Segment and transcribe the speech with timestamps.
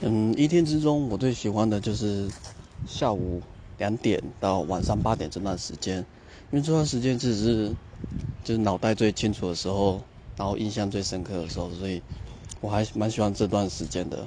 [0.00, 2.30] 嗯一天之中我最喜欢的就是
[2.86, 3.42] 下午
[3.78, 5.98] 两点到晚上八点这段时间。
[6.50, 7.74] 因为这段时间只是
[8.44, 10.00] 就是脑袋最清楚的时候
[10.36, 12.00] 然后印象最深刻的时候所以
[12.60, 14.26] 我还蛮喜欢这段时间的。